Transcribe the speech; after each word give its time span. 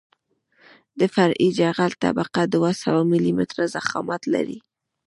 د 0.99 1.01
فرعي 1.15 1.49
جغل 1.59 1.91
طبقه 2.03 2.41
دوه 2.53 2.71
سوه 2.83 3.01
ملي 3.11 3.31
متره 3.39 3.65
ضخامت 3.75 4.21
لري 4.33 4.59